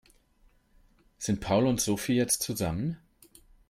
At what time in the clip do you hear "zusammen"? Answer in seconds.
2.41-2.97